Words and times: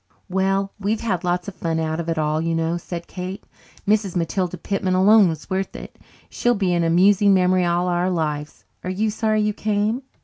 "Well, 0.27 0.73
we've 0.79 1.01
had 1.01 1.23
lots 1.23 1.47
of 1.47 1.53
fun 1.53 1.79
out 1.79 1.99
of 1.99 2.09
it 2.09 2.17
all, 2.17 2.41
you 2.41 2.55
know," 2.55 2.75
said 2.75 3.05
Kate. 3.05 3.43
"Mrs. 3.87 4.15
Matilda 4.15 4.57
Pitman 4.57 4.95
alone 4.95 5.29
was 5.29 5.47
worth 5.47 5.75
it. 5.75 5.95
She 6.27 6.49
will 6.49 6.55
be 6.55 6.73
an 6.73 6.83
amusing 6.83 7.35
memory 7.35 7.65
all 7.65 7.87
our 7.87 8.09
lives. 8.09 8.65
Are 8.83 8.89
you 8.89 9.11
sorry 9.11 9.43
you 9.43 9.53
came?" 9.53 10.01